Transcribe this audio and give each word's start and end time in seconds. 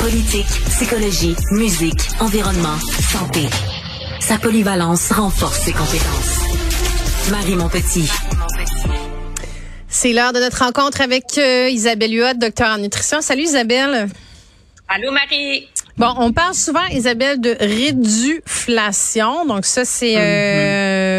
Politique, 0.00 0.46
psychologie, 0.70 1.36
musique, 1.50 2.08
environnement, 2.20 2.76
santé. 3.12 3.46
Sa 4.18 4.38
polyvalence 4.38 5.12
renforce 5.12 5.60
ses 5.60 5.72
compétences. 5.72 7.30
Marie 7.30 7.54
Montpetit. 7.54 8.10
C'est 9.88 10.14
l'heure 10.14 10.32
de 10.32 10.40
notre 10.40 10.64
rencontre 10.64 11.02
avec 11.02 11.36
euh, 11.36 11.68
Isabelle 11.68 12.12
Huot, 12.14 12.34
docteur 12.34 12.68
en 12.68 12.78
nutrition. 12.78 13.20
Salut 13.20 13.42
Isabelle. 13.42 14.08
Allô 14.88 15.12
Marie. 15.12 15.68
Bon, 15.98 16.14
on 16.16 16.32
parle 16.32 16.54
souvent, 16.54 16.86
Isabelle, 16.86 17.40
de 17.40 17.54
réduflation. 17.60 19.44
Donc 19.44 19.66
ça, 19.66 19.84
c'est 19.84 20.16
euh, 20.16 20.20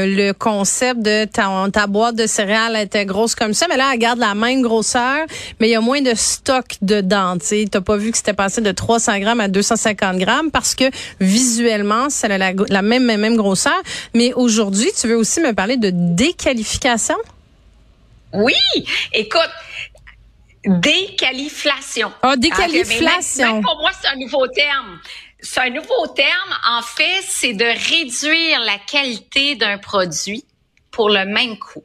Le 0.06 0.32
concept 0.34 1.02
de 1.02 1.26
ta, 1.26 1.50
ta 1.72 1.88
boîte 1.88 2.16
de 2.16 2.28
céréales 2.28 2.78
était 2.78 3.06
grosse 3.06 3.36
comme 3.36 3.54
ça, 3.54 3.68
mais 3.70 3.78
là, 3.78 3.92
elle 3.94 4.00
garde 4.00 4.20
la 4.20 4.36
même 4.36 4.62
grosseur, 4.62 5.26
mais 5.60 5.68
il 5.68 5.72
y 5.72 5.76
a 5.76 5.82
moins 5.82 6.02
de 6.02 6.14
stock 6.16 6.66
dedans. 6.82 7.38
Tu 7.38 7.66
n'as 7.74 7.82
pas 7.82 7.98
vu 7.98 8.12
que 8.12 8.18
c'était 8.18 8.34
passé 8.34 8.62
de 8.62 8.72
300 8.72 9.20
grammes 9.20 9.40
à 9.40 9.48
250 9.48 10.18
grammes 10.18 10.52
parce 10.52 10.76
que 10.76 10.86
visuellement, 11.20 12.10
ça 12.10 12.28
a 12.28 12.38
la, 12.38 12.52
la 12.54 12.82
même, 12.82 13.06
même, 13.06 13.22
même 13.22 13.36
grosseur. 13.36 13.80
Mais 14.14 14.34
aujourd'hui, 14.34 14.90
tu 15.00 15.08
veux 15.08 15.18
aussi 15.18 15.40
me 15.42 15.54
parler 15.54 15.78
de 15.78 15.92
déqualification? 15.92 17.18
Oui, 18.34 18.54
écoute, 19.14 19.50
déqualiflation. 20.66 22.12
Ah, 22.22 22.36
déqualiflation. 22.38 23.46
Même, 23.46 23.54
même 23.56 23.64
pour 23.64 23.78
moi, 23.82 23.92
c'est 24.00 24.08
un 24.08 24.16
nouveau 24.16 24.48
terme. 24.48 25.00
C'est 25.42 25.62
un 25.62 25.70
nouveau 25.70 26.08
terme. 26.08 26.56
En 26.68 26.82
fait, 26.82 27.22
c'est 27.24 27.54
de 27.54 27.66
réduire 27.66 28.60
la 28.62 28.78
qualité 28.78 29.56
d'un 29.56 29.78
produit 29.78 30.46
pour 30.92 31.10
le 31.10 31.26
même 31.26 31.58
coût. 31.58 31.84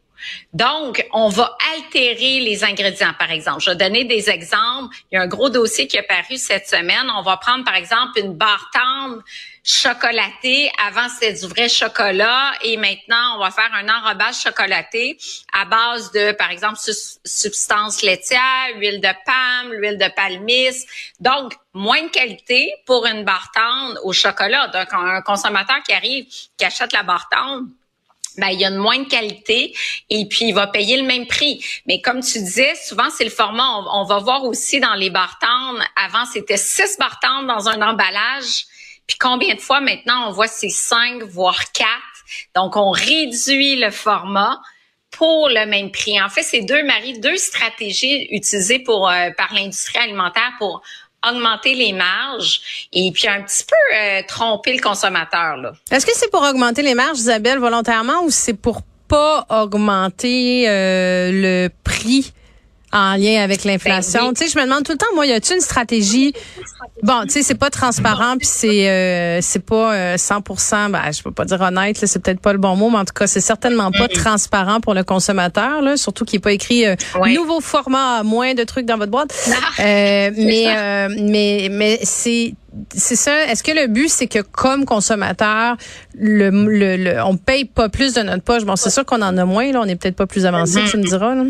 Donc, 0.52 1.06
on 1.12 1.28
va 1.28 1.56
altérer 1.74 2.40
les 2.40 2.64
ingrédients, 2.64 3.14
par 3.18 3.30
exemple. 3.30 3.60
Je 3.60 3.70
vais 3.70 3.76
donner 3.76 4.04
des 4.04 4.28
exemples. 4.28 4.94
Il 5.10 5.16
y 5.16 5.18
a 5.18 5.22
un 5.22 5.26
gros 5.26 5.48
dossier 5.48 5.86
qui 5.86 5.96
est 5.96 6.02
paru 6.02 6.36
cette 6.36 6.66
semaine. 6.68 7.10
On 7.16 7.22
va 7.22 7.36
prendre, 7.36 7.64
par 7.64 7.76
exemple, 7.76 8.18
une 8.18 8.34
barre 8.34 8.70
tendre 8.72 9.22
chocolatée. 9.66 10.70
Avant, 10.78 11.08
c'était 11.08 11.32
du 11.32 11.46
vrai 11.48 11.68
chocolat 11.68 12.52
et 12.62 12.76
maintenant, 12.76 13.36
on 13.36 13.40
va 13.40 13.50
faire 13.50 13.70
un 13.74 13.88
enrobage 13.88 14.40
chocolaté 14.40 15.18
à 15.52 15.64
base 15.64 16.12
de, 16.12 16.32
par 16.32 16.52
exemple, 16.52 16.78
substances 17.24 18.02
laitières, 18.02 18.76
huile 18.76 19.00
de 19.00 19.08
palme, 19.26 19.72
l'huile 19.72 19.98
de 19.98 20.08
palmiste. 20.14 20.88
Donc, 21.18 21.52
moins 21.74 22.02
de 22.02 22.08
qualité 22.08 22.72
pour 22.86 23.06
une 23.06 23.24
barre 23.24 23.50
au 24.04 24.12
chocolat. 24.12 24.68
Donc, 24.68 24.86
un 24.92 25.20
consommateur 25.22 25.82
qui 25.84 25.92
arrive, 25.92 26.26
qui 26.56 26.64
achète 26.64 26.92
la 26.92 27.02
barre 27.02 27.28
tendre, 27.28 27.66
ben, 28.38 28.48
il 28.48 28.60
y 28.60 28.64
a 28.64 28.68
une 28.68 28.76
moins 28.76 28.98
de 28.98 29.08
qualité 29.08 29.74
et 30.10 30.26
puis 30.28 30.48
il 30.48 30.52
va 30.52 30.66
payer 30.66 30.98
le 30.98 31.04
même 31.04 31.26
prix. 31.26 31.64
Mais 31.86 32.00
comme 32.02 32.20
tu 32.20 32.38
disais, 32.38 32.74
souvent 32.74 33.08
c'est 33.10 33.24
le 33.24 33.30
format. 33.30 33.66
On, 33.78 34.02
on, 34.02 34.04
va 34.04 34.18
voir 34.18 34.44
aussi 34.44 34.78
dans 34.78 34.94
les 34.94 35.08
barres 35.08 35.38
tendres. 35.40 35.82
Avant, 35.96 36.26
c'était 36.26 36.58
six 36.58 36.98
barres 36.98 37.18
tendres 37.20 37.46
dans 37.46 37.68
un 37.68 37.80
emballage. 37.80 38.66
Puis 39.06 39.18
combien 39.18 39.54
de 39.54 39.60
fois 39.60 39.80
maintenant 39.80 40.28
on 40.28 40.32
voit 40.32 40.48
ces 40.48 40.70
cinq, 40.70 41.22
voire 41.22 41.72
quatre? 41.72 42.02
Donc, 42.54 42.76
on 42.76 42.90
réduit 42.90 43.76
le 43.76 43.90
format 43.90 44.60
pour 45.10 45.48
le 45.48 45.64
même 45.66 45.90
prix. 45.90 46.20
En 46.20 46.28
fait, 46.28 46.42
c'est 46.42 46.62
deux, 46.62 46.82
Marie, 46.84 47.18
deux 47.20 47.36
stratégies 47.36 48.26
utilisées 48.30 48.80
pour 48.80 49.08
euh, 49.08 49.30
par 49.36 49.54
l'industrie 49.54 49.98
alimentaire 49.98 50.52
pour 50.58 50.82
augmenter 51.26 51.74
les 51.74 51.92
marges 51.92 52.88
et 52.92 53.10
puis 53.12 53.26
un 53.26 53.42
petit 53.42 53.64
peu 53.64 53.96
euh, 53.96 54.22
tromper 54.28 54.74
le 54.74 54.82
consommateur. 54.82 55.56
là. 55.56 55.72
Est-ce 55.90 56.06
que 56.06 56.12
c'est 56.14 56.30
pour 56.30 56.42
augmenter 56.42 56.82
les 56.82 56.94
marges, 56.94 57.18
Isabelle, 57.18 57.58
volontairement, 57.58 58.22
ou 58.24 58.30
c'est 58.30 58.54
pour 58.54 58.82
pas 59.08 59.46
augmenter 59.48 60.68
euh, 60.68 61.30
le 61.32 61.68
prix? 61.84 62.32
En 62.92 63.16
lien 63.16 63.42
avec 63.42 63.64
l'inflation? 63.64 64.20
Ben 64.22 64.28
oui. 64.28 64.34
Tu 64.34 64.44
sais, 64.46 64.52
je 64.52 64.58
me 64.58 64.64
demande 64.64 64.84
tout 64.84 64.92
le 64.92 64.98
temps, 64.98 65.06
moi, 65.14 65.26
y 65.26 65.32
a-t-il 65.32 65.56
une 65.56 65.60
stratégie? 65.62 66.32
Bon, 67.02 67.22
tu 67.24 67.30
sais, 67.30 67.42
c'est 67.42 67.54
pas 67.56 67.70
transparent, 67.70 68.36
puis 68.38 68.46
c'est 68.50 68.88
euh, 68.88 69.38
c'est 69.42 69.64
pas 69.64 69.94
euh, 69.94 70.16
100%, 70.16 70.90
ben, 70.90 71.00
je 71.12 71.22
peux 71.22 71.30
pas 71.32 71.44
dire 71.44 71.60
honnête, 71.60 71.98
c'est 72.04 72.22
peut-être 72.22 72.40
pas 72.40 72.52
le 72.52 72.58
bon 72.58 72.74
mot, 72.76 72.88
mais 72.90 72.98
en 72.98 73.04
tout 73.04 73.12
cas, 73.14 73.26
c'est 73.26 73.40
certainement 73.40 73.90
pas 73.90 74.08
transparent 74.08 74.80
pour 74.80 74.94
le 74.94 75.04
consommateur, 75.04 75.82
là, 75.82 75.96
surtout 75.96 76.24
qu'il 76.24 76.38
n'est 76.38 76.42
pas 76.42 76.52
écrit 76.52 76.86
euh, 76.86 76.96
Oui. 77.20 77.34
nouveau 77.34 77.60
format, 77.60 78.22
moins 78.22 78.54
de 78.54 78.64
trucs 78.64 78.86
dans 78.86 78.96
votre 78.96 79.10
boîte. 79.12 79.34
Non. 79.48 79.54
Euh, 79.84 80.30
mais, 80.36 80.64
ça. 80.64 80.78
euh, 80.78 81.08
mais 81.20 81.68
mais 81.70 81.98
c'est 82.02 82.54
c'est 82.94 83.16
ça. 83.16 83.44
Est-ce 83.46 83.62
que 83.62 83.72
le 83.72 83.86
but 83.88 84.08
c'est 84.08 84.26
que 84.26 84.40
comme 84.40 84.84
consommateur, 84.84 85.76
le, 86.18 86.50
le, 86.50 86.96
le- 86.96 87.22
on 87.24 87.36
paye 87.36 87.64
pas 87.64 87.88
plus 87.88 88.12
de 88.14 88.20
notre 88.22 88.42
poche? 88.42 88.64
Bon, 88.64 88.76
c'est 88.76 88.90
sûr 88.90 89.04
qu'on 89.04 89.22
en 89.22 89.36
a 89.38 89.44
moins 89.44 89.70
là. 89.72 89.80
On 89.82 89.86
est 89.88 89.96
peut-être 89.96 90.16
pas 90.16 90.26
plus 90.26 90.44
avancé. 90.46 90.80
Tu 90.90 90.96
me 90.98 91.02
diras. 91.04 91.34
Là. 91.34 91.44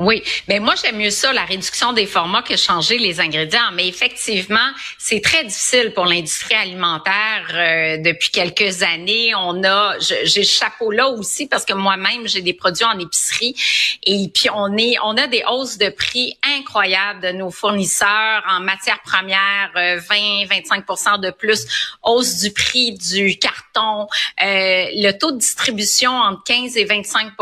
Oui, 0.00 0.22
mais 0.48 0.60
moi 0.60 0.72
j'aime 0.82 0.96
mieux 0.96 1.10
ça, 1.10 1.30
la 1.34 1.44
réduction 1.44 1.92
des 1.92 2.06
formats 2.06 2.40
que 2.40 2.56
changer 2.56 2.96
les 2.96 3.20
ingrédients. 3.20 3.70
Mais 3.74 3.86
effectivement, 3.86 4.70
c'est 4.96 5.20
très 5.20 5.44
difficile 5.44 5.92
pour 5.94 6.06
l'industrie 6.06 6.54
alimentaire 6.54 7.46
euh, 7.52 7.98
depuis 7.98 8.30
quelques 8.30 8.82
années. 8.82 9.34
On 9.34 9.62
a, 9.62 9.98
j'ai 9.98 10.42
chapeau 10.42 10.90
là 10.90 11.10
aussi 11.10 11.48
parce 11.48 11.66
que 11.66 11.74
moi-même 11.74 12.26
j'ai 12.26 12.40
des 12.40 12.54
produits 12.54 12.86
en 12.86 12.98
épicerie 12.98 13.54
et 14.02 14.30
puis 14.34 14.48
on 14.54 14.74
est, 14.78 14.96
on 15.04 15.18
a 15.18 15.26
des 15.26 15.42
hausses 15.50 15.76
de 15.76 15.90
prix 15.90 16.34
incroyables 16.56 17.20
de 17.20 17.32
nos 17.32 17.50
fournisseurs 17.50 18.42
en 18.48 18.60
matières 18.60 19.02
premières, 19.02 19.70
euh, 19.76 20.00
20-25% 20.00 21.20
de 21.20 21.30
plus, 21.30 21.66
hausse 22.02 22.38
du 22.38 22.54
prix 22.54 22.92
du 22.92 23.38
carton, 23.38 23.60
euh, 23.76 24.04
le 24.38 25.12
taux 25.12 25.32
de 25.32 25.38
distribution 25.38 26.12
entre 26.12 26.42
15 26.44 26.76
et 26.76 26.84
25 26.84 27.32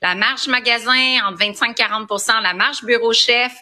la 0.00 0.14
marge 0.14 0.46
magasin 0.48 1.26
entre 1.26 1.38
25 1.38 1.70
et 1.70 1.74
40 1.74 2.10
la 2.42 2.54
marge 2.54 2.82
bureau 2.84 3.12
chef. 3.12 3.52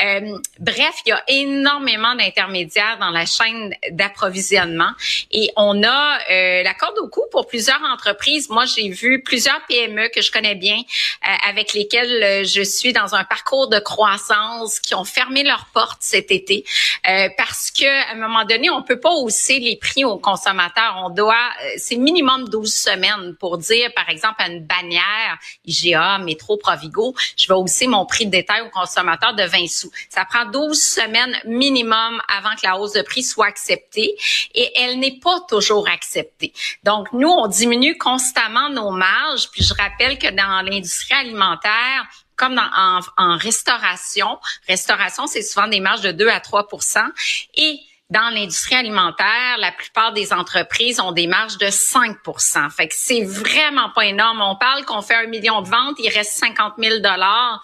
Euh, 0.00 0.38
bref, 0.58 0.94
il 1.06 1.10
y 1.10 1.12
a 1.12 1.22
énormément 1.28 2.14
d'intermédiaires 2.14 2.98
dans 2.98 3.10
la 3.10 3.26
chaîne 3.26 3.74
d'approvisionnement 3.90 4.90
et 5.30 5.50
on 5.56 5.82
a 5.82 6.18
euh, 6.30 6.62
la 6.62 6.74
corde 6.74 6.98
au 6.98 7.08
cou 7.08 7.22
pour 7.30 7.46
plusieurs 7.46 7.82
entreprises. 7.82 8.48
Moi, 8.50 8.64
j'ai 8.66 8.88
vu 8.88 9.22
plusieurs 9.22 9.60
PME 9.68 10.08
que 10.14 10.20
je 10.20 10.30
connais 10.30 10.54
bien 10.54 10.76
euh, 10.76 11.48
avec 11.48 11.74
lesquelles 11.74 12.22
euh, 12.22 12.44
je 12.44 12.62
suis 12.62 12.92
dans 12.92 13.14
un 13.14 13.24
parcours 13.24 13.68
de 13.68 13.78
croissance 13.78 14.80
qui 14.80 14.94
ont 14.94 15.04
fermé 15.04 15.42
leurs 15.42 15.66
portes 15.72 15.98
cet 16.00 16.30
été 16.30 16.64
euh, 17.08 17.28
parce 17.36 17.70
que 17.70 17.86
à 17.86 18.12
un 18.12 18.16
moment 18.16 18.44
donné, 18.44 18.70
on 18.70 18.82
peut 18.82 19.00
pas 19.00 19.12
hausser 19.12 19.58
les 19.58 19.76
prix 19.76 20.04
aux 20.04 20.18
consommateurs. 20.18 21.00
On 21.04 21.10
doit, 21.10 21.47
euh, 21.62 21.74
c'est 21.76 21.96
minimum 21.96 22.48
12 22.48 22.72
semaines 22.72 23.36
pour 23.38 23.58
dire, 23.58 23.90
par 23.94 24.08
exemple, 24.08 24.36
à 24.38 24.48
une 24.48 24.64
bannière 24.64 25.38
IGA, 25.64 26.18
Métro, 26.18 26.56
Provigo, 26.56 27.14
je 27.36 27.48
vais 27.48 27.54
hausser 27.54 27.86
mon 27.86 28.06
prix 28.06 28.26
de 28.26 28.30
détail 28.30 28.62
au 28.62 28.70
consommateur 28.70 29.34
de 29.34 29.42
20 29.42 29.66
sous. 29.68 29.90
Ça 30.08 30.24
prend 30.24 30.46
12 30.46 30.80
semaines 30.80 31.36
minimum 31.44 32.20
avant 32.28 32.54
que 32.54 32.64
la 32.64 32.78
hausse 32.78 32.92
de 32.92 33.02
prix 33.02 33.22
soit 33.22 33.46
acceptée 33.46 34.16
et 34.54 34.72
elle 34.76 34.98
n'est 34.98 35.18
pas 35.18 35.40
toujours 35.48 35.88
acceptée. 35.88 36.52
Donc, 36.84 37.12
nous, 37.12 37.28
on 37.28 37.46
diminue 37.46 37.96
constamment 37.98 38.70
nos 38.70 38.90
marges. 38.90 39.50
Puis, 39.50 39.64
je 39.64 39.74
rappelle 39.74 40.18
que 40.18 40.30
dans 40.30 40.62
l'industrie 40.62 41.14
alimentaire, 41.14 42.06
comme 42.36 42.60
en 43.16 43.36
restauration, 43.36 44.38
restauration, 44.68 45.26
c'est 45.26 45.42
souvent 45.42 45.66
des 45.66 45.80
marges 45.80 46.02
de 46.02 46.12
2 46.12 46.28
à 46.28 46.38
3% 46.38 47.04
et 47.56 47.80
dans 48.10 48.30
l'industrie 48.32 48.74
alimentaire, 48.74 49.58
la 49.58 49.70
plupart 49.70 50.14
des 50.14 50.32
entreprises 50.32 50.98
ont 50.98 51.12
des 51.12 51.26
marges 51.26 51.58
de 51.58 51.66
5% 51.66 52.70
Fait 52.70 52.88
que 52.88 52.94
c'est 52.96 53.22
vraiment 53.22 53.90
pas 53.90 54.06
énorme. 54.06 54.40
On 54.40 54.56
parle 54.56 54.84
qu'on 54.86 55.02
fait 55.02 55.14
un 55.14 55.26
million 55.26 55.60
de 55.60 55.68
ventes, 55.68 55.96
il 55.98 56.08
reste 56.08 56.32
50 56.38 56.74
000 56.78 57.00
dollars. 57.00 57.62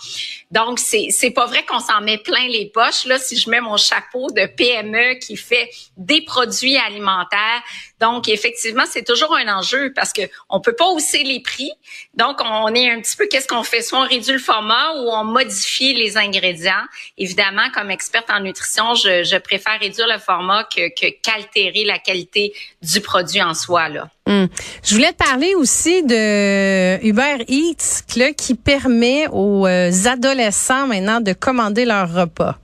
Donc, 0.55 0.79
c'est, 0.79 1.09
c'est 1.11 1.33
pas 1.33 1.47
vrai 1.47 1.65
qu'on 1.65 1.81
s'en 1.81 2.01
met 2.01 2.17
plein 2.17 2.47
les 2.47 2.67
poches. 2.67 3.07
Là, 3.07 3.19
si 3.19 3.37
je 3.37 3.51
mets 3.51 3.61
mon 3.61 3.77
chapeau 3.77 4.31
de 4.31 4.47
PME 4.47 5.15
qui 5.19 5.37
fait 5.37 5.69
des 5.97 6.23
produits 6.23 6.77
alimentaires. 6.77 7.61
Donc, 7.99 8.29
effectivement, 8.29 8.85
c'est 8.89 9.03
toujours 9.03 9.35
un 9.35 9.49
enjeu 9.49 9.93
parce 9.97 10.13
que 10.13 10.23
on 10.49 10.61
peut 10.61 10.77
pas 10.77 10.87
hausser 10.87 11.25
les 11.25 11.41
prix. 11.41 11.73
Donc, 12.15 12.41
on 12.41 12.73
est 12.73 12.89
un 12.89 13.01
petit 13.01 13.17
peu, 13.17 13.27
qu'est-ce 13.27 13.49
qu'on 13.49 13.65
fait? 13.65 13.83
Soit 13.83 13.99
on 13.99 14.07
réduit 14.07 14.35
le 14.35 14.39
format 14.39 14.93
ou 14.93 15.11
on 15.11 15.25
modifie 15.25 15.93
les 15.93 16.17
ingrédients. 16.17 16.85
Évidemment, 17.19 17.69
comme 17.75 17.91
experte 17.91 18.31
en 18.31 18.39
nutrition, 18.39 18.95
je, 18.95 19.25
je 19.25 19.37
préfère 19.39 19.81
réduire 19.81 20.07
le 20.07 20.21
format 20.21 20.63
que, 20.63 20.89
que 20.89 21.11
qu'altérer 21.21 21.83
la 21.83 21.99
qualité 21.99 22.55
du 22.81 23.01
produit 23.01 23.43
en 23.43 23.55
soi, 23.55 23.89
là. 23.89 24.09
Hum. 24.27 24.49
Je 24.83 24.95
voulais 24.95 25.13
te 25.13 25.23
parler 25.23 25.55
aussi 25.55 26.03
de 26.03 27.05
Uber 27.05 27.45
Eats 27.47 28.17
là, 28.17 28.33
qui 28.33 28.55
permet 28.55 29.27
aux 29.31 29.67
euh, 29.67 29.91
adolescents 30.07 30.87
maintenant 30.87 31.21
de 31.21 31.35
commander 31.35 31.85
leur 31.85 32.11
repas. 32.13 32.59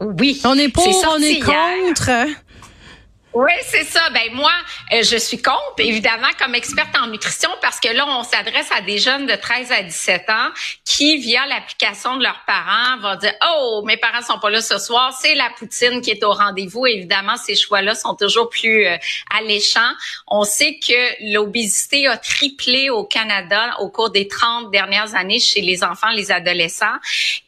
Oui. 0.00 0.40
On 0.44 0.54
est 0.54 0.68
pour, 0.68 0.86
on 0.86 1.18
est 1.20 1.32
hier. 1.32 2.34
Oui, 3.34 3.50
c'est 3.62 3.82
ça. 3.82 4.10
Ben 4.10 4.32
moi, 4.32 4.52
euh, 4.92 5.02
je 5.02 5.16
suis 5.16 5.42
contre, 5.42 5.80
évidemment, 5.80 6.28
comme 6.38 6.54
experte 6.54 6.96
en 6.96 7.08
nutrition, 7.08 7.50
parce 7.60 7.80
que 7.80 7.88
là, 7.88 8.06
on 8.06 8.22
s'adresse 8.22 8.70
à 8.70 8.80
des 8.80 8.98
jeunes 8.98 9.26
de 9.26 9.34
13 9.34 9.72
à 9.72 9.82
17 9.82 10.30
ans 10.30 10.50
qui, 10.84 11.16
via 11.16 11.44
l'application 11.46 12.16
de 12.16 12.22
leurs 12.22 12.44
parents, 12.46 12.96
vont 13.00 13.16
dire 13.16 13.34
Oh, 13.44 13.82
mes 13.84 13.96
parents 13.96 14.22
sont 14.22 14.38
pas 14.38 14.50
là 14.50 14.60
ce 14.60 14.78
soir, 14.78 15.12
c'est 15.20 15.34
la 15.34 15.50
poutine 15.58 16.00
qui 16.00 16.12
est 16.12 16.22
au 16.22 16.32
rendez-vous. 16.32 16.86
Évidemment, 16.86 17.36
ces 17.36 17.56
choix-là 17.56 17.96
sont 17.96 18.14
toujours 18.14 18.48
plus 18.48 18.86
euh, 18.86 18.96
alléchants. 19.36 19.80
On 20.28 20.44
sait 20.44 20.78
que 20.78 21.32
l'obésité 21.32 22.06
a 22.06 22.16
triplé 22.16 22.88
au 22.88 23.02
Canada 23.02 23.74
au 23.80 23.88
cours 23.88 24.10
des 24.10 24.28
30 24.28 24.70
dernières 24.70 25.16
années 25.16 25.40
chez 25.40 25.60
les 25.60 25.82
enfants, 25.82 26.10
les 26.10 26.30
adolescents, 26.30 26.98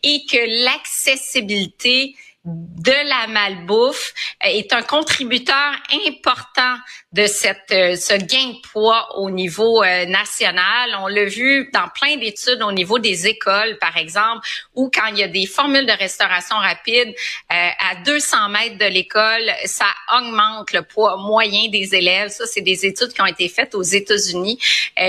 et 0.03 0.25
que 0.29 0.65
l'accessibilité 0.65 2.17
de 2.47 2.93
la 3.09 3.27
malbouffe 3.27 4.15
euh, 4.45 4.49
est 4.49 4.73
un 4.73 4.83
contributeur 4.83 5.73
important 6.07 6.77
de 7.13 7.27
cette 7.27 7.73
euh, 7.73 7.97
ce 7.97 8.15
gain 8.15 8.53
de 8.53 8.61
poids 8.73 9.19
au 9.19 9.31
niveau 9.31 9.83
euh, 9.83 10.07
national. 10.07 10.97
On 11.01 11.09
l'a 11.09 11.25
vu 11.25 11.69
dans 11.73 11.89
plein 11.89 12.17
d'études 12.17 12.63
au 12.63 12.71
niveau 12.71 13.01
des 13.01 13.27
écoles, 13.27 13.79
par 13.81 13.97
exemple, 13.97 14.47
ou 14.75 14.91
quand 14.95 15.07
il 15.09 15.19
y 15.19 15.23
a 15.25 15.29
des 15.29 15.47
formules 15.47 15.87
de 15.87 15.93
restauration 15.93 16.57
rapide 16.57 17.15
à 17.49 17.97
200 18.05 18.49
mètres 18.51 18.79
de 18.79 18.85
l'école, 18.85 19.51
ça 19.65 19.87
augmente 20.17 20.73
le 20.73 20.83
poids 20.83 21.17
moyen 21.17 21.69
des 21.69 21.95
élèves. 21.95 22.31
Ça, 22.31 22.47
c'est 22.47 22.61
des 22.61 22.87
études 22.87 23.13
qui 23.13 23.21
ont 23.21 23.27
été 23.27 23.49
faites 23.49 23.75
aux 23.75 23.83
États-Unis. 23.83 24.59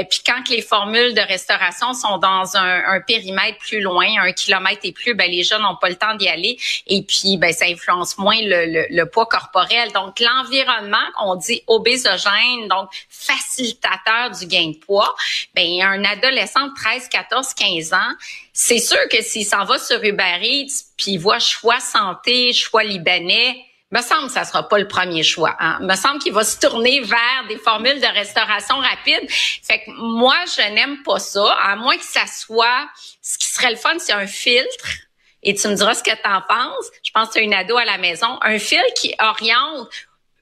puis 0.10 0.22
quand 0.26 0.50
les 0.50 0.62
formules 0.62 1.14
de 1.14 1.22
restauration 1.22 1.94
sont 1.94 2.18
dans 2.18 2.56
un, 2.56 2.84
un 2.86 3.02
périmètre 3.02 3.58
plus 3.60 3.82
loin, 3.82 4.08
un 4.20 4.32
kilomètre 4.32 4.82
et 4.84 4.92
plus, 4.92 5.14
ben 5.14 5.30
les 5.30 5.44
jeunes 5.44 5.62
n'ont 5.62 5.76
pas 5.76 5.90
le 5.90 5.96
temps 5.96 6.16
d'y 6.16 6.28
aller. 6.28 6.58
Et 6.88 7.04
puis 7.04 7.27
ben, 7.36 7.52
ça 7.52 7.66
influence 7.66 8.18
moins 8.18 8.40
le, 8.40 8.86
le, 8.90 9.10
poids 9.10 9.26
corporel. 9.26 9.92
Donc, 9.92 10.22
l'environnement, 10.22 10.98
on 11.22 11.36
dit 11.36 11.62
obésogène, 11.68 12.68
donc 12.70 12.90
facilitateur 13.10 14.32
du 14.40 14.46
gain 14.46 14.70
de 14.70 14.78
poids, 14.78 15.14
ben, 15.54 15.82
un 15.82 16.06
adolescent 16.06 16.68
de 16.68 16.74
13, 16.76 17.10
14, 17.10 17.54
15 17.54 17.94
ans, 17.94 18.14
c'est 18.54 18.80
sûr 18.80 19.00
que 19.12 19.22
s'il 19.22 19.46
s'en 19.46 19.66
va 19.66 19.78
sur 19.78 20.02
Uber 20.02 20.40
Eats, 20.42 20.86
puis 20.96 21.12
il 21.12 21.18
voit 21.18 21.40
choix 21.40 21.80
santé, 21.80 22.54
choix 22.54 22.84
libanais, 22.84 23.58
me 23.92 24.02
semble 24.02 24.28
que 24.28 24.34
ça 24.34 24.44
sera 24.44 24.68
pas 24.68 24.80
le 24.80 24.88
premier 24.88 25.24
choix. 25.24 25.56
Hein? 25.60 25.80
Me 25.82 25.96
semble 25.96 26.20
qu'il 26.20 26.34
va 26.34 26.44
se 26.44 26.60
tourner 26.60 27.00
vers 27.02 27.46
des 27.48 27.58
formules 27.58 28.00
de 28.02 28.08
restauration 28.08 28.78
rapide. 28.78 29.30
Fait 29.30 29.80
que 29.80 29.92
moi, 29.92 30.36
je 30.46 30.74
n'aime 30.74 31.02
pas 31.04 31.20
ça, 31.20 31.54
à 31.62 31.76
moins 31.76 31.98
que 31.98 32.04
ça 32.04 32.26
soit, 32.28 32.90
ce 33.22 33.38
qui 33.38 33.48
serait 33.48 33.72
le 33.72 33.78
fun, 33.78 33.98
c'est 34.00 34.14
un 34.14 34.28
filtre 34.28 35.07
et 35.44 35.56
tu 35.56 35.68
me 35.68 35.76
diras 35.76 35.94
ce 35.94 36.04
que 36.04 36.12
tu 36.12 36.30
en 36.30 36.42
penses. 36.42 36.90
Je 37.04 37.12
pense 37.12 37.30
que 37.30 37.40
tu 37.40 37.46
une 37.46 37.54
ado 37.54 37.78
à 37.78 37.86
la 37.86 37.98
maison. 37.98 38.38
Un 38.42 38.60
fil 38.60 38.82
qui 38.96 39.14
oriente 39.20 39.90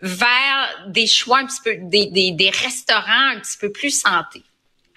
vers 0.01 0.86
des 0.88 1.07
choix 1.07 1.39
un 1.39 1.45
petit 1.45 1.62
peu, 1.63 1.75
des, 1.81 2.07
des, 2.07 2.31
des 2.31 2.50
restaurants 2.50 3.30
un 3.36 3.39
petit 3.39 3.57
peu 3.57 3.71
plus 3.71 4.01
santé. 4.01 4.44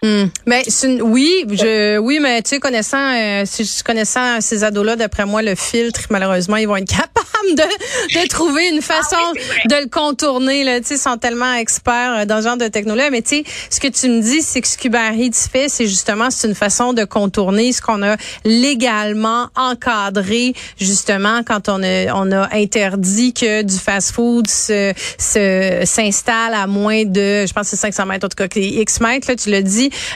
Hmm. 0.01 0.27
Mais 0.47 0.63
oui, 1.03 1.45
je 1.51 1.99
oui, 1.99 2.21
mais 2.21 2.41
tu 2.43 2.51
sais 2.51 2.61
connaissant 2.61 3.15
euh, 3.17 3.43
si 3.45 3.83
connaissant 3.83 4.41
ces 4.41 4.63
ados 4.63 4.87
là 4.87 4.95
d'après 4.95 5.27
moi 5.27 5.43
le 5.43 5.57
filtre 5.57 6.03
malheureusement 6.11 6.55
ils 6.55 6.69
vont 6.69 6.77
être 6.77 6.89
capables 6.97 7.57
de, 7.57 8.21
de 8.21 8.29
trouver 8.29 8.69
une 8.69 8.81
façon 8.81 9.17
ah 9.19 9.69
de 9.69 9.75
le 9.75 9.89
contourner 9.89 10.63
là, 10.63 10.79
tu 10.79 10.87
sais 10.87 10.99
sont 10.99 11.17
tellement 11.17 11.53
experts 11.55 12.19
euh, 12.19 12.25
dans 12.27 12.39
ce 12.39 12.43
genre 12.47 12.57
de 12.57 12.69
technologie 12.69 13.09
mais 13.11 13.23
tu 13.23 13.39
sais 13.39 13.45
ce 13.71 13.81
que 13.81 13.89
tu 13.89 14.09
me 14.09 14.23
dis 14.23 14.41
c'est 14.43 14.61
que 14.61 14.69
ce 14.69 14.79
qu'Uber 14.79 15.11
fait 15.51 15.69
c'est 15.69 15.89
justement 15.89 16.31
c'est 16.31 16.47
une 16.47 16.55
façon 16.55 16.93
de 16.93 17.03
contourner 17.03 17.73
ce 17.73 17.83
qu'on 17.83 18.05
a 18.05 18.17
légalement 18.45 19.49
encadré 19.57 20.53
justement 20.79 21.43
quand 21.45 21.69
on 21.69 21.83
a 21.83 22.15
on 22.15 22.31
a 22.31 22.55
interdit 22.55 23.33
que 23.33 23.63
du 23.63 23.77
fast-food 23.77 24.47
se 24.49 24.93
s'installe 25.19 26.55
à 26.55 26.69
moins 26.69 27.05
de 27.05 27.47
je 27.47 27.53
pense 27.53 27.67
c'est 27.67 27.77
500 27.77 28.07
mètres 28.07 28.27
en 28.27 28.29
tout 28.29 28.37
cas 28.37 28.47
X 28.55 29.01
mètres 29.01 29.29
là 29.29 29.35
tu 29.35 29.51
l'as 29.51 29.63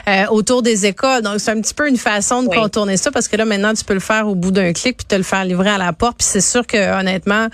euh, 0.07 0.25
autour 0.29 0.61
des 0.61 0.85
écoles. 0.85 1.21
Donc, 1.21 1.39
c'est 1.39 1.51
un 1.51 1.61
petit 1.61 1.73
peu 1.73 1.87
une 1.87 1.97
façon 1.97 2.43
de 2.43 2.49
contourner 2.49 2.97
ça 2.97 3.11
parce 3.11 3.27
que 3.27 3.35
là, 3.35 3.45
maintenant, 3.45 3.73
tu 3.73 3.83
peux 3.83 3.93
le 3.93 3.99
faire 3.99 4.27
au 4.27 4.35
bout 4.35 4.51
d'un 4.51 4.73
clic 4.73 4.97
puis 4.97 5.05
te 5.05 5.15
le 5.15 5.23
faire 5.23 5.45
livrer 5.45 5.69
à 5.69 5.77
la 5.77 5.93
porte. 5.93 6.17
Puis 6.17 6.27
c'est 6.29 6.41
sûr 6.41 6.65
que, 6.65 6.99
honnêtement, 6.99 7.47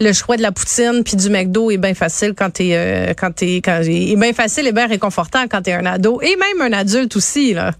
le 0.00 0.12
choix 0.12 0.36
de 0.36 0.42
la 0.42 0.52
poutine 0.52 1.02
puis 1.04 1.16
du 1.16 1.30
McDo 1.30 1.70
est 1.70 1.78
bien 1.78 1.94
facile 1.94 2.34
quand 2.36 2.50
t'es, 2.50 2.70
euh, 2.72 3.14
quand 3.14 3.32
t'es, 3.32 3.56
quand 3.56 3.80
est 3.82 4.16
bien 4.16 4.32
facile 4.32 4.66
et 4.66 4.72
bien 4.72 4.86
réconfortant 4.86 5.44
quand 5.48 5.62
t'es 5.62 5.72
un 5.72 5.86
ado 5.86 6.20
et 6.22 6.36
même 6.36 6.72
un 6.72 6.76
adulte 6.76 7.16
aussi, 7.16 7.54
là. 7.54 7.72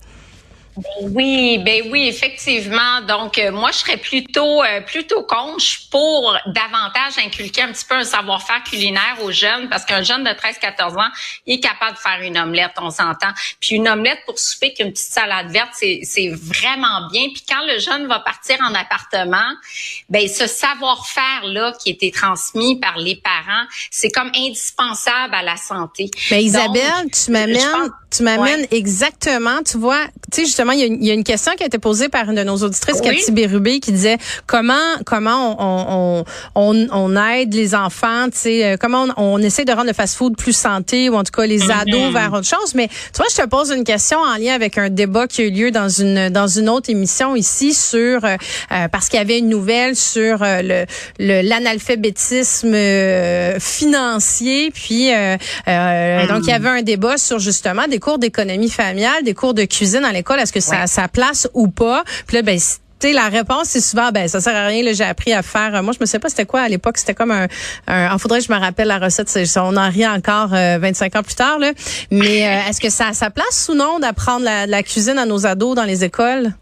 Oui, 1.02 1.58
ben 1.58 1.82
oui, 1.90 2.08
effectivement. 2.08 3.00
Donc 3.06 3.38
euh, 3.38 3.50
moi, 3.50 3.70
je 3.72 3.78
serais 3.78 3.96
plutôt 3.96 4.62
euh, 4.62 4.80
plutôt 4.82 5.22
contre 5.22 5.64
pour 5.90 6.36
davantage 6.46 7.18
inculquer 7.18 7.62
un 7.62 7.72
petit 7.72 7.84
peu 7.84 7.94
un 7.94 8.04
savoir-faire 8.04 8.62
culinaire 8.62 9.16
aux 9.22 9.32
jeunes, 9.32 9.68
parce 9.68 9.84
qu'un 9.84 10.02
jeune 10.02 10.24
de 10.24 10.30
13-14 10.30 10.98
ans, 10.98 11.10
il 11.46 11.56
est 11.56 11.60
capable 11.60 11.96
de 11.96 11.98
faire 11.98 12.20
une 12.22 12.38
omelette, 12.38 12.72
on 12.78 12.90
s'entend. 12.90 13.30
Puis 13.60 13.76
une 13.76 13.88
omelette 13.88 14.20
pour 14.26 14.38
souper 14.38 14.74
qu'une 14.74 14.92
petite 14.92 15.12
salade 15.12 15.50
verte, 15.50 15.70
c'est 15.72 16.00
c'est 16.02 16.28
vraiment 16.28 17.08
bien. 17.10 17.28
Puis 17.32 17.44
quand 17.48 17.64
le 17.66 17.78
jeune 17.78 18.06
va 18.06 18.20
partir 18.20 18.56
en 18.60 18.74
appartement, 18.74 19.50
ben 20.08 20.28
ce 20.28 20.46
savoir-faire 20.46 21.44
là 21.44 21.72
qui 21.80 21.90
a 21.90 21.92
été 21.92 22.10
transmis 22.10 22.78
par 22.78 22.98
les 22.98 23.16
parents, 23.16 23.66
c'est 23.90 24.10
comme 24.10 24.30
indispensable 24.34 25.34
à 25.34 25.42
la 25.42 25.56
santé. 25.56 26.10
Mais 26.30 26.44
Isabelle, 26.44 27.10
tu 27.12 27.30
m'amènes 27.30 27.58
tu 28.10 28.22
m'amènes 28.22 28.66
exactement, 28.70 29.62
tu 29.70 29.76
vois, 29.76 30.00
tu 30.32 30.40
sais 30.40 30.46
justement, 30.46 30.72
il 30.72 31.04
y, 31.04 31.10
a 31.10 31.14
une 31.14 31.24
question 31.24 31.52
qui 31.56 31.62
a 31.62 31.66
été 31.66 31.78
posée 31.78 32.08
par 32.08 32.30
une 32.30 32.36
de 32.36 32.42
nos 32.42 32.56
auditrices, 32.56 33.02
Cathy 33.02 33.32
Bérubé, 33.32 33.80
qui 33.80 33.92
disait 33.92 34.16
comment 34.46 34.74
comment 35.04 35.56
on, 35.58 36.24
on, 36.54 36.86
on, 36.90 37.16
aide 37.16 37.52
les 37.52 37.74
enfants, 37.74 38.30
tu 38.30 38.38
sais, 38.38 38.64
euh, 38.64 38.76
comment 38.80 39.06
on, 39.18 39.38
essaie 39.38 39.66
de 39.66 39.72
rendre 39.72 39.88
le 39.88 39.92
fast-food 39.92 40.36
plus 40.36 40.56
santé 40.56 41.10
ou 41.10 41.16
en 41.16 41.24
tout 41.24 41.32
cas 41.32 41.46
les 41.46 41.60
mm-hmm. 41.60 41.80
ados 41.80 42.12
vers 42.12 42.32
autre 42.32 42.46
chose. 42.46 42.74
Mais 42.74 42.88
tu 42.88 43.18
vois, 43.18 43.26
je 43.30 43.36
te 43.36 43.46
pose 43.46 43.70
une 43.70 43.84
question 43.84 44.18
en 44.18 44.36
lien 44.36 44.54
avec 44.54 44.78
un 44.78 44.88
débat 44.88 45.26
qui 45.26 45.42
a 45.42 45.44
eu 45.44 45.50
lieu 45.50 45.70
dans 45.70 45.88
une 45.90 46.30
dans 46.30 46.46
une 46.48 46.70
autre 46.70 46.88
émission 46.88 47.36
ici 47.36 47.74
sur 47.74 48.24
euh, 48.24 48.36
euh, 48.72 48.88
parce 48.88 49.10
qu'il 49.10 49.18
y 49.18 49.22
avait 49.22 49.38
une 49.38 49.50
nouvelle 49.50 49.96
sur 49.96 50.38
le 50.40 50.86
l'analphabétisme 51.18 52.74
financier, 53.60 54.70
puis 54.70 55.08
donc 55.08 56.42
il 56.42 56.48
y 56.48 56.52
avait 56.52 56.68
un 56.68 56.82
débat 56.82 57.18
sur 57.18 57.38
justement 57.38 57.86
des 57.86 57.97
cours 57.98 58.18
d'économie 58.18 58.70
familiale, 58.70 59.24
des 59.24 59.34
cours 59.34 59.54
de 59.54 59.64
cuisine 59.64 60.04
à 60.04 60.12
l'école, 60.12 60.40
est-ce 60.40 60.52
que 60.52 60.60
ça 60.60 60.82
a 60.82 60.86
sa 60.86 61.08
place 61.08 61.48
ou 61.54 61.68
pas? 61.68 62.04
Puis 62.26 62.36
là, 62.36 62.42
ben, 62.42 62.58
sais, 63.00 63.12
la 63.12 63.28
réponse 63.28 63.68
c'est 63.68 63.80
souvent 63.80 64.10
ben 64.10 64.28
ça 64.28 64.40
sert 64.40 64.54
à 64.54 64.66
rien 64.66 64.82
là 64.82 64.92
j'ai 64.92 65.04
appris 65.04 65.32
à 65.32 65.42
faire 65.42 65.82
moi 65.82 65.92
je 65.92 66.00
me 66.00 66.06
sais 66.06 66.18
pas 66.18 66.28
c'était 66.28 66.46
quoi 66.46 66.62
à 66.62 66.68
l'époque 66.68 66.98
c'était 66.98 67.14
comme 67.14 67.30
un, 67.30 67.46
un 67.86 68.18
faudrait 68.18 68.40
que 68.40 68.46
je 68.46 68.52
me 68.52 68.58
rappelle 68.58 68.88
la 68.88 68.98
recette 68.98 69.32
on 69.56 69.76
en 69.76 69.88
rit 69.88 70.06
encore 70.06 70.48
25 70.48 71.14
euh, 71.14 71.18
ans 71.18 71.22
plus 71.22 71.34
tard 71.34 71.58
là. 71.58 71.72
Mais 72.10 72.46
euh, 72.46 72.68
est-ce 72.68 72.80
que 72.80 72.90
ça 72.90 73.08
a 73.08 73.12
sa 73.12 73.30
place 73.30 73.68
ou 73.72 73.74
non 73.74 73.98
d'apprendre 73.98 74.44
la 74.44 74.82
cuisine 74.82 75.18
à 75.18 75.26
nos 75.26 75.46
ados 75.46 75.76
dans 75.76 75.84
les 75.84 76.04
écoles? 76.04 76.52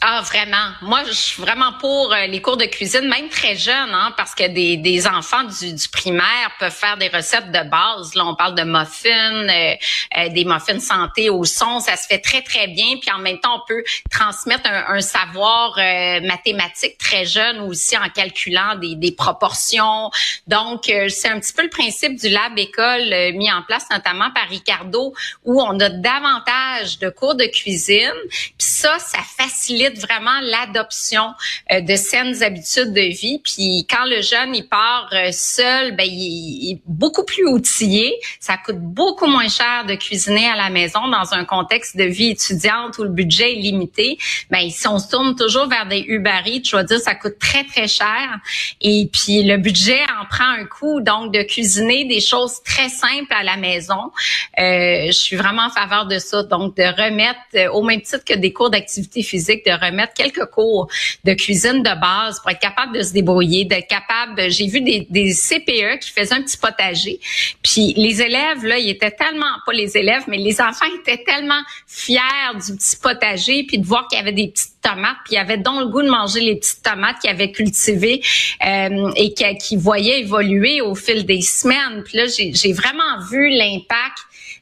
Ah, 0.00 0.22
vraiment. 0.22 0.70
Moi, 0.80 1.02
je 1.08 1.12
suis 1.12 1.42
vraiment 1.42 1.72
pour 1.80 2.12
euh, 2.12 2.26
les 2.26 2.40
cours 2.40 2.56
de 2.56 2.66
cuisine, 2.66 3.08
même 3.08 3.28
très 3.28 3.56
jeunes, 3.56 3.92
hein, 3.92 4.14
parce 4.16 4.32
que 4.32 4.46
des, 4.46 4.76
des 4.76 5.08
enfants 5.08 5.42
du, 5.42 5.72
du, 5.72 5.88
primaire 5.88 6.52
peuvent 6.60 6.70
faire 6.72 6.96
des 6.96 7.08
recettes 7.08 7.50
de 7.50 7.68
base. 7.68 8.14
Là, 8.14 8.24
on 8.24 8.36
parle 8.36 8.54
de 8.54 8.62
muffins, 8.62 9.48
euh, 9.48 9.74
euh, 10.16 10.28
des 10.28 10.44
muffins 10.44 10.78
santé 10.78 11.30
au 11.30 11.44
son. 11.44 11.80
Ça 11.80 11.96
se 11.96 12.06
fait 12.06 12.20
très, 12.20 12.42
très 12.42 12.68
bien. 12.68 12.98
Puis 13.00 13.10
en 13.10 13.18
même 13.18 13.40
temps, 13.40 13.56
on 13.56 13.66
peut 13.66 13.82
transmettre 14.08 14.70
un, 14.70 14.94
un 14.94 15.00
savoir 15.00 15.76
mathématique 16.22 16.96
très 16.98 17.24
jeune 17.24 17.60
aussi 17.60 17.96
en 17.96 18.08
calculant 18.08 18.76
des, 18.76 18.94
des 18.94 19.12
proportions. 19.12 20.10
Donc, 20.46 20.84
c'est 20.84 21.28
un 21.28 21.40
petit 21.40 21.52
peu 21.52 21.62
le 21.62 21.70
principe 21.70 22.20
du 22.20 22.28
lab 22.28 22.56
école 22.56 23.32
mis 23.34 23.50
en 23.50 23.62
place 23.62 23.86
notamment 23.90 24.30
par 24.30 24.48
Ricardo, 24.48 25.12
où 25.44 25.60
on 25.60 25.78
a 25.80 25.88
davantage 25.88 26.98
de 27.00 27.10
cours 27.10 27.34
de 27.34 27.46
cuisine. 27.46 28.12
Puis 28.30 28.54
ça, 28.58 28.98
ça 28.98 29.18
facilite 29.36 29.87
vraiment 29.96 30.40
l'adoption 30.42 31.34
euh, 31.72 31.80
de 31.80 31.96
saines 31.96 32.42
habitudes 32.42 32.92
de 32.92 33.12
vie. 33.12 33.40
Puis 33.42 33.86
quand 33.88 34.04
le 34.04 34.22
jeune 34.22 34.54
il 34.54 34.68
part 34.68 35.08
euh, 35.12 35.30
seul, 35.32 35.96
ben 35.96 36.06
il, 36.06 36.72
est 36.72 36.82
beaucoup 36.86 37.24
plus 37.24 37.46
outillé. 37.46 38.14
Ça 38.40 38.56
coûte 38.56 38.78
beaucoup 38.78 39.26
moins 39.26 39.48
cher 39.48 39.84
de 39.86 39.94
cuisiner 39.94 40.48
à 40.48 40.56
la 40.56 40.70
maison 40.70 41.08
dans 41.08 41.34
un 41.34 41.44
contexte 41.44 41.96
de 41.96 42.04
vie 42.04 42.30
étudiante 42.30 42.98
où 42.98 43.04
le 43.04 43.10
budget 43.10 43.52
est 43.52 43.60
limité. 43.60 44.18
Ben 44.50 44.68
si 44.70 44.86
on 44.88 44.98
se 44.98 45.08
tourne 45.08 45.34
toujours 45.36 45.68
vers 45.68 45.86
des 45.86 46.04
Uber 46.06 46.40
Eats, 46.46 46.62
je 46.64 46.70
dois 46.72 46.84
dire 46.84 47.00
ça 47.00 47.14
coûte 47.14 47.38
très 47.38 47.64
très 47.64 47.88
cher. 47.88 48.38
Et 48.80 49.08
puis 49.12 49.42
le 49.42 49.56
budget 49.56 50.02
en 50.20 50.26
prend 50.26 50.48
un 50.48 50.64
coup. 50.64 51.00
Donc 51.00 51.32
de 51.32 51.42
cuisiner 51.42 52.04
des 52.04 52.20
choses 52.20 52.62
très 52.64 52.88
simples 52.88 53.32
à 53.32 53.42
la 53.42 53.56
maison, 53.56 54.10
euh, 54.58 55.06
je 55.06 55.12
suis 55.12 55.36
vraiment 55.36 55.66
en 55.66 55.70
faveur 55.70 56.06
de 56.06 56.18
ça. 56.18 56.42
Donc 56.42 56.76
de 56.76 56.82
remettre 56.82 57.74
au 57.74 57.82
même 57.82 58.00
titre 58.00 58.24
que 58.24 58.34
des 58.34 58.52
cours 58.52 58.70
d'activité 58.70 59.22
physique, 59.22 59.64
de 59.64 59.72
remettre 59.84 60.14
quelques 60.14 60.46
cours 60.46 60.88
de 61.24 61.34
cuisine 61.34 61.82
de 61.82 62.00
base 62.00 62.40
pour 62.40 62.50
être 62.50 62.60
capable 62.60 62.96
de 62.96 63.02
se 63.02 63.12
débrouiller, 63.12 63.64
d'être 63.64 63.88
capable. 63.88 64.50
J'ai 64.50 64.66
vu 64.66 64.80
des, 64.80 65.06
des 65.10 65.32
CPE 65.32 66.00
qui 66.00 66.10
faisaient 66.10 66.34
un 66.34 66.42
petit 66.42 66.58
potager, 66.58 67.20
puis 67.62 67.94
les 67.96 68.22
élèves 68.22 68.64
là, 68.64 68.78
ils 68.78 68.90
étaient 68.90 69.10
tellement 69.10 69.46
pas 69.66 69.72
les 69.72 69.96
élèves, 69.96 70.24
mais 70.28 70.38
les 70.38 70.60
enfants 70.60 70.86
étaient 71.00 71.22
tellement 71.24 71.60
fiers 71.86 72.20
du 72.54 72.76
petit 72.76 72.96
potager, 72.96 73.64
puis 73.64 73.78
de 73.78 73.86
voir 73.86 74.06
qu'il 74.08 74.18
y 74.18 74.22
avait 74.22 74.32
des 74.32 74.48
petites 74.48 74.80
tomates, 74.82 75.16
puis 75.24 75.34
il 75.34 75.36
y 75.36 75.38
avait 75.38 75.58
donc 75.58 75.80
le 75.80 75.88
goût 75.88 76.02
de 76.02 76.10
manger 76.10 76.40
les 76.40 76.56
petites 76.56 76.82
tomates 76.82 77.18
qu'ils 77.20 77.30
avaient 77.30 77.52
cultivées 77.52 78.22
euh, 78.64 79.10
et 79.16 79.34
qui, 79.34 79.44
qui 79.58 79.76
voyaient 79.76 80.20
évoluer 80.20 80.80
au 80.80 80.94
fil 80.94 81.24
des 81.24 81.42
semaines. 81.42 82.02
Puis 82.04 82.16
là, 82.16 82.24
j'ai 82.26 82.72
vraiment 82.72 83.18
vu 83.30 83.48
l'impact 83.50 84.18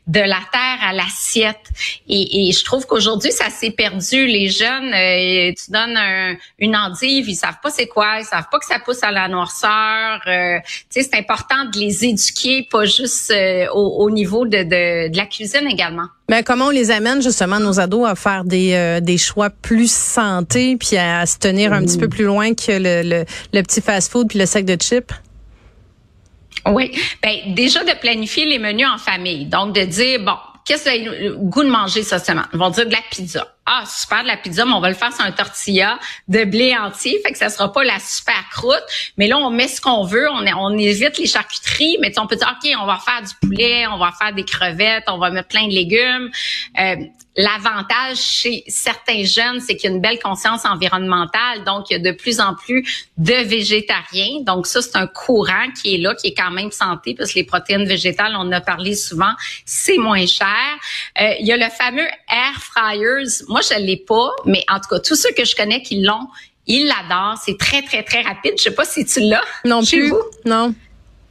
de 0.07 0.21
la 0.21 0.41
terre 0.53 0.79
à 0.83 0.93
l'assiette. 0.93 1.69
Et, 2.09 2.49
et, 2.49 2.53
je 2.53 2.65
trouve 2.65 2.87
qu'aujourd'hui, 2.87 3.33
ça 3.33 3.51
s'est 3.51 3.73
perdu. 3.73 4.27
Les 4.27 4.49
jeunes, 4.49 4.95
euh, 4.95 5.53
tu 5.53 5.71
donnes 5.71 5.99
une 6.59 6.77
endive, 6.77 7.29
ils 7.29 7.35
savent 7.35 7.59
pas 7.61 7.71
c'est 7.71 7.89
quoi, 7.89 8.21
ils 8.21 8.25
savent 8.25 8.47
pas 8.51 8.59
que 8.59 8.67
ça 8.67 8.79
pousse 8.79 9.03
à 9.03 9.11
la 9.11 9.27
noirceur. 9.27 10.21
Euh, 10.29 10.59
tu 10.91 11.03
sais, 11.03 11.09
c'est 11.11 11.19
important 11.19 11.65
de 11.73 11.79
les 11.79 12.05
éduquer, 12.05 12.69
pas 12.71 12.85
juste 12.85 13.33
euh, 13.33 13.67
au, 13.75 14.05
au, 14.05 14.11
niveau 14.11 14.47
de, 14.47 14.59
de, 14.59 15.09
de, 15.11 15.17
la 15.17 15.27
cuisine 15.27 15.67
également. 15.69 16.07
Mais 16.29 16.45
comment 16.45 16.67
on 16.67 16.71
les 16.71 16.91
amène 16.93 17.21
justement 17.21 17.59
nos 17.59 17.81
ados 17.81 18.09
à 18.09 18.15
faire 18.15 18.45
des, 18.45 19.01
des 19.03 19.19
choix 19.19 19.51
plus 19.51 19.91
santé, 19.91 20.77
puis 20.77 20.97
à, 20.97 21.27
se 21.27 21.39
tenir 21.39 21.73
un 21.73 21.83
petit 21.83 21.99
peu 21.99 22.09
plus 22.09 22.25
loin 22.25 22.55
que 22.55 22.73
le, 22.73 23.03
le, 23.03 23.25
le 23.53 23.63
petit 23.63 23.81
fast-food 23.81 24.29
puis 24.29 24.39
le 24.39 24.47
sac 24.47 24.65
de 24.65 24.77
chips? 24.77 25.13
Oui, 26.65 26.91
ben 27.23 27.55
déjà 27.55 27.85
de 27.85 27.93
planifier 27.99 28.47
les 28.47 28.59
menus 28.59 28.87
en 28.87 28.99
famille. 28.99 29.47
Donc 29.47 29.75
de 29.75 29.83
dire 29.83 30.21
bon, 30.21 30.37
qu'est-ce 30.65 30.85
que 30.85 31.25
le 31.25 31.37
goût 31.37 31.65
de 31.65 31.69
manger 31.69 32.03
ça 32.03 32.19
semaine 32.19 32.47
Ils 32.53 32.59
vont 32.59 32.71
dire 32.71 32.87
de 32.87 32.93
la 32.93 33.03
pizza. 33.11 33.56
Ah, 33.67 33.85
super 33.85 34.23
de 34.23 34.29
la 34.29 34.37
pizza, 34.37 34.65
mais 34.65 34.73
on 34.73 34.81
va 34.81 34.89
le 34.89 34.95
faire 34.95 35.13
sur 35.13 35.25
un 35.25 35.33
tortilla 35.33 35.99
de 36.29 36.45
blé 36.45 36.77
entier, 36.77 37.21
fait 37.25 37.33
que 37.33 37.39
ça 37.39 37.49
sera 37.49 37.73
pas 37.73 37.83
la 37.83 37.99
super 37.99 38.49
croûte, 38.53 38.85
mais 39.17 39.27
là 39.27 39.39
on 39.39 39.51
met 39.51 39.67
ce 39.67 39.81
qu'on 39.81 40.05
veut, 40.05 40.31
on, 40.31 40.45
on 40.57 40.79
évite 40.79 41.19
les 41.19 41.27
charcuteries, 41.27 41.99
mais 42.01 42.17
on 42.19 42.29
peut 42.29 42.37
dire 42.37 42.57
OK, 42.57 42.71
on 42.81 42.87
va 42.87 42.99
faire 42.99 43.23
du 43.23 43.35
poulet, 43.43 43.87
on 43.89 43.99
va 43.99 44.13
faire 44.13 44.33
des 44.33 44.45
crevettes, 44.45 45.05
on 45.09 45.19
va 45.19 45.31
mettre 45.31 45.49
plein 45.49 45.67
de 45.67 45.73
légumes. 45.73 46.31
Euh, 46.79 46.95
L'avantage 47.39 48.17
chez 48.17 48.65
certains 48.67 49.23
jeunes, 49.25 49.61
c'est 49.61 49.77
qu'il 49.77 49.91
y 49.91 49.93
a 49.93 49.97
une 49.97 50.01
belle 50.01 50.19
conscience 50.19 50.65
environnementale, 50.65 51.65
donc 51.67 51.91
il 51.91 51.93
y 51.93 51.97
a 51.97 51.99
de 51.99 52.17
plus 52.17 52.41
en 52.41 52.55
plus 52.55 53.11
de 53.19 53.35
végétariens. 53.35 54.41
Donc 54.41 54.67
ça, 54.67 54.81
c'est 54.81 54.97
un 54.97 55.07
courant 55.07 55.71
qui 55.79 55.95
est 55.95 55.99
là, 55.99 56.15
qui 56.15 56.29
est 56.29 56.35
quand 56.35 56.51
même 56.51 56.71
santé, 56.71 57.15
parce 57.15 57.33
que 57.33 57.39
les 57.39 57.45
protéines 57.45 57.85
végétales, 57.85 58.33
on 58.37 58.41
en 58.41 58.53
a 58.53 58.63
parlé 58.63 58.95
souvent, 58.95 59.33
c'est 59.67 59.99
moins 59.99 60.25
cher. 60.25 60.47
Euh, 61.21 61.35
il 61.39 61.47
y 61.47 61.53
a 61.53 61.59
le 61.59 61.69
fameux 61.69 62.09
air 62.31 62.55
fryers. 62.59 63.29
Je 63.61 63.79
l'ai 63.79 63.97
pas, 63.97 64.31
mais 64.45 64.65
en 64.69 64.77
tout 64.77 64.89
cas, 64.91 65.01
tous 65.01 65.17
ceux 65.17 65.33
que 65.33 65.45
je 65.45 65.55
connais 65.55 65.83
qui 65.83 66.01
l'ont, 66.01 66.29
ils 66.67 66.87
l'adorent. 66.87 67.39
C'est 67.45 67.59
très, 67.59 67.83
très, 67.83 68.03
très 68.03 68.23
rapide. 68.23 68.55
Je 68.59 68.65
sais 68.65 68.71
pas 68.71 68.85
si 68.85 69.05
tu 69.05 69.21
l'as. 69.21 69.43
Non 69.65 69.85
plus. 69.85 70.13
Non. 70.45 70.75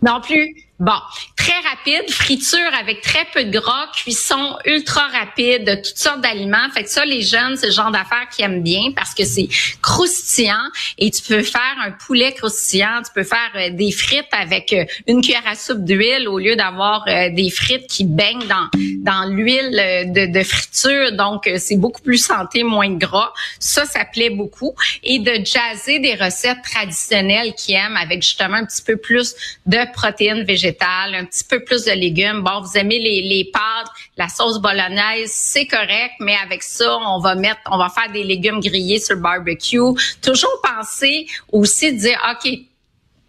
Non 0.01 0.21
plus. 0.21 0.64
Bon, 0.77 0.91
très 1.37 1.53
rapide, 1.69 2.11
friture 2.11 2.59
avec 2.77 2.99
très 2.99 3.23
peu 3.33 3.45
de 3.45 3.49
gras, 3.49 3.87
cuisson 3.93 4.57
ultra 4.65 5.07
rapide 5.07 5.63
de 5.63 5.75
toutes 5.75 5.97
sortes 5.97 6.19
d'aliments. 6.19 6.69
Fait 6.73 6.83
que 6.83 6.89
ça, 6.89 7.05
les 7.05 7.21
jeunes, 7.21 7.55
c'est 7.55 7.67
le 7.67 7.71
genre 7.71 7.91
d'affaires 7.91 8.27
qu'ils 8.29 8.43
aiment 8.43 8.61
bien 8.61 8.91
parce 8.93 9.13
que 9.13 9.23
c'est 9.23 9.47
croustillant 9.81 10.67
et 10.97 11.11
tu 11.11 11.21
peux 11.21 11.43
faire 11.43 11.77
un 11.81 11.91
poulet 11.91 12.33
croustillant, 12.33 13.01
tu 13.05 13.11
peux 13.15 13.23
faire 13.23 13.51
euh, 13.55 13.69
des 13.69 13.93
frites 13.93 14.27
avec 14.33 14.73
euh, 14.73 14.83
une 15.07 15.21
cuillère 15.21 15.47
à 15.47 15.55
soupe 15.55 15.85
d'huile 15.85 16.27
au 16.27 16.39
lieu 16.39 16.57
d'avoir 16.57 17.05
euh, 17.07 17.29
des 17.29 17.49
frites 17.49 17.87
qui 17.87 18.03
baignent 18.03 18.47
dans 18.47 18.69
dans 18.99 19.29
l'huile 19.29 20.11
de, 20.13 20.31
de, 20.31 20.43
friture. 20.43 21.13
Donc, 21.13 21.49
c'est 21.57 21.77
beaucoup 21.77 22.01
plus 22.01 22.17
santé, 22.17 22.63
moins 22.63 22.89
de 22.89 22.97
gras. 22.97 23.31
Ça, 23.59 23.85
ça 23.85 24.03
plaît 24.03 24.31
beaucoup. 24.31 24.73
Et 25.03 25.19
de 25.19 25.45
jazzer 25.45 25.99
des 25.99 26.15
recettes 26.15 26.63
traditionnelles 26.63 27.53
qu'ils 27.53 27.75
aiment 27.75 27.97
avec 27.97 28.23
justement 28.23 28.57
un 28.57 28.65
petit 28.65 28.81
peu 28.81 28.97
plus 28.97 29.35
de 29.67 29.91
protéines 29.93 30.43
végétales 30.43 30.64
un 30.69 31.25
petit 31.25 31.43
peu 31.43 31.63
plus 31.63 31.85
de 31.85 31.91
légumes. 31.91 32.41
Bon, 32.41 32.61
vous 32.61 32.77
aimez 32.77 32.99
les, 32.99 33.21
les 33.21 33.49
pâtes, 33.51 33.89
la 34.17 34.27
sauce 34.27 34.59
bolognaise, 34.59 35.31
c'est 35.31 35.67
correct, 35.67 36.13
mais 36.19 36.35
avec 36.43 36.63
ça, 36.63 36.97
on 36.97 37.19
va 37.19 37.35
mettre, 37.35 37.59
on 37.69 37.77
va 37.77 37.89
faire 37.89 38.11
des 38.11 38.23
légumes 38.23 38.59
grillés 38.59 38.99
sur 38.99 39.15
le 39.15 39.21
barbecue. 39.21 39.79
Toujours 40.21 40.61
penser 40.63 41.27
aussi 41.51 41.93
de 41.93 41.99
dire, 41.99 42.19
OK, 42.31 42.51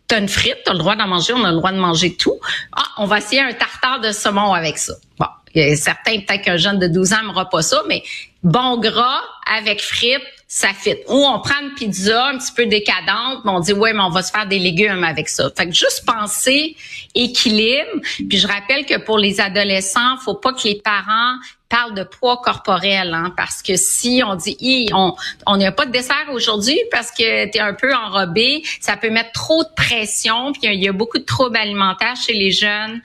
t'as 0.06 0.20
une 0.20 0.28
frite, 0.28 0.58
t'as 0.64 0.72
le 0.72 0.78
droit 0.78 0.96
d'en 0.96 1.08
manger, 1.08 1.32
on 1.32 1.44
a 1.44 1.50
le 1.50 1.56
droit 1.56 1.72
de 1.72 1.78
manger 1.78 2.14
tout. 2.14 2.38
Ah, 2.72 2.84
on 2.98 3.06
va 3.06 3.18
essayer 3.18 3.40
un 3.40 3.52
tartare 3.52 4.00
de 4.00 4.12
saumon 4.12 4.52
avec 4.52 4.78
ça. 4.78 4.94
Bon, 5.18 5.26
il 5.54 5.68
y 5.68 5.72
a 5.72 5.76
certains, 5.76 6.20
peut-être 6.20 6.42
qu'un 6.42 6.56
jeune 6.56 6.78
de 6.78 6.86
12 6.86 7.12
ans 7.14 7.22
n'aura 7.24 7.48
pas 7.48 7.62
ça, 7.62 7.82
mais 7.88 8.02
bon 8.42 8.78
gras 8.78 9.20
avec 9.50 9.80
frites, 9.80 10.22
ça 10.48 10.68
fit. 10.68 10.96
Ou 11.08 11.26
on 11.26 11.40
prend 11.40 11.60
une 11.60 11.74
pizza 11.74 12.26
un 12.26 12.38
petit 12.38 12.52
peu 12.52 12.66
décadente, 12.66 13.44
mais 13.44 13.50
on 13.50 13.60
dit 13.60 13.72
ouais, 13.72 13.92
mais 13.92 14.02
on 14.02 14.10
va 14.10 14.22
se 14.22 14.30
faire 14.30 14.46
des 14.46 14.58
légumes 14.58 15.02
avec 15.02 15.28
ça. 15.28 15.50
Fait 15.56 15.66
que 15.66 15.72
juste 15.72 16.04
penser 16.06 16.76
équilibre. 17.14 18.00
Puis 18.28 18.38
je 18.38 18.46
rappelle 18.46 18.86
que 18.86 18.98
pour 18.98 19.18
les 19.18 19.40
adolescents, 19.40 20.16
faut 20.18 20.34
pas 20.34 20.52
que 20.52 20.62
les 20.64 20.76
parents 20.76 21.36
parlent 21.68 21.94
de 21.94 22.04
poids 22.04 22.40
corporel, 22.44 23.12
hein, 23.12 23.32
parce 23.36 23.62
que 23.62 23.76
si 23.76 24.22
on 24.24 24.36
dit 24.36 24.88
on 24.92 25.14
on 25.46 25.56
n'a 25.56 25.72
pas 25.72 25.86
de 25.86 25.90
dessert 25.90 26.26
aujourd'hui 26.32 26.78
parce 26.90 27.10
que 27.10 27.50
tu 27.50 27.58
es 27.58 27.60
un 27.60 27.74
peu 27.74 27.92
enrobé, 27.92 28.62
ça 28.80 28.96
peut 28.96 29.10
mettre 29.10 29.32
trop 29.32 29.64
de 29.64 29.68
pression. 29.74 30.52
Puis 30.52 30.62
il 30.64 30.82
y 30.82 30.88
a 30.88 30.92
beaucoup 30.92 31.18
de 31.18 31.24
troubles 31.24 31.56
alimentaires 31.56 32.14
chez 32.16 32.34
les 32.34 32.52
jeunes 32.52 33.00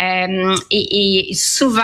euh, 0.00 0.56
et, 0.70 1.30
souvent 1.34 1.82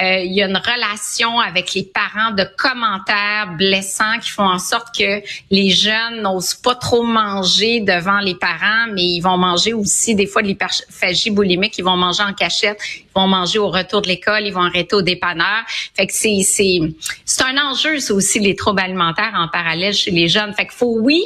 euh, 0.00 0.18
il 0.18 0.32
y 0.34 0.42
a 0.42 0.46
une 0.46 0.56
relation 0.56 1.40
avec 1.40 1.74
les 1.74 1.82
parents 1.82 2.30
de 2.30 2.46
commentaires 2.56 3.54
blessants 3.56 4.18
font 4.36 4.48
en 4.48 4.58
sorte 4.58 4.94
que 4.96 5.22
les 5.50 5.70
jeunes 5.70 6.22
n'osent 6.22 6.54
pas 6.54 6.74
trop 6.74 7.02
manger 7.02 7.80
devant 7.80 8.20
les 8.20 8.34
parents, 8.34 8.86
mais 8.92 9.02
ils 9.02 9.20
vont 9.20 9.38
manger 9.38 9.72
aussi 9.72 10.14
des 10.14 10.26
fois 10.26 10.42
de 10.42 10.48
l'hyperphagie 10.48 11.30
boulimique, 11.30 11.78
ils 11.78 11.84
vont 11.84 11.96
manger 11.96 12.22
en 12.22 12.34
cachette, 12.34 12.78
ils 12.94 13.04
vont 13.14 13.26
manger 13.26 13.58
au 13.58 13.70
retour 13.70 14.02
de 14.02 14.08
l'école, 14.08 14.46
ils 14.46 14.52
vont 14.52 14.62
arrêter 14.62 14.94
au 14.94 15.02
dépanneur. 15.02 15.64
Fait 15.94 16.06
que 16.06 16.12
c'est 16.12 16.42
c'est 16.42 16.78
c'est 17.24 17.44
un 17.44 17.56
enjeu 17.70 17.98
c'est 17.98 18.12
aussi 18.12 18.38
les 18.38 18.54
troubles 18.54 18.80
alimentaires 18.80 19.32
en 19.36 19.48
parallèle 19.48 19.94
chez 19.94 20.10
les 20.10 20.28
jeunes. 20.28 20.52
Fait 20.54 20.66
qu'il 20.66 20.76
faut 20.76 20.98
oui 21.00 21.22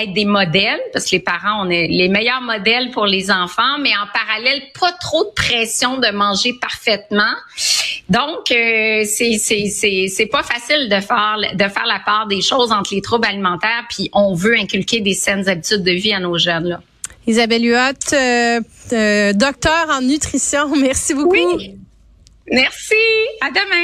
être 0.00 0.12
des 0.12 0.24
modèles 0.24 0.80
parce 0.92 1.06
que 1.06 1.16
les 1.16 1.20
parents 1.20 1.66
on 1.66 1.70
est 1.70 1.88
les 1.88 2.08
meilleurs 2.08 2.40
modèles 2.42 2.90
pour 2.90 3.06
les 3.06 3.30
enfants, 3.30 3.78
mais 3.80 3.90
en 3.90 4.06
parallèle 4.12 4.62
pas 4.78 4.92
trop 4.92 5.24
de 5.24 5.30
pression 5.34 5.98
de 5.98 6.10
manger 6.10 6.52
parfaitement. 6.60 7.34
Donc, 8.08 8.50
euh, 8.50 9.04
c'est 9.04 9.38
c'est 9.38 10.26
pas 10.26 10.42
facile 10.42 10.88
de 10.88 11.00
faire 11.00 11.36
de 11.54 11.68
faire 11.68 11.86
la 11.86 12.00
part 12.04 12.26
des 12.26 12.42
choses 12.42 12.72
entre 12.72 12.94
les 12.94 13.00
troubles 13.00 13.26
alimentaires, 13.26 13.86
puis 13.88 14.10
on 14.12 14.34
veut 14.34 14.56
inculquer 14.56 15.00
des 15.00 15.14
saines 15.14 15.48
habitudes 15.48 15.82
de 15.82 15.92
vie 15.92 16.12
à 16.12 16.20
nos 16.20 16.36
jeunes 16.36 16.68
là. 16.68 16.80
Isabelle 17.26 17.64
Huot, 17.64 18.14
euh, 18.14 18.60
euh, 18.92 19.32
docteur 19.32 19.86
en 19.90 20.00
nutrition, 20.00 20.74
merci 20.80 21.14
beaucoup. 21.14 21.56
Oui. 21.56 21.76
Merci. 22.50 22.94
À 23.40 23.50
demain. 23.50 23.80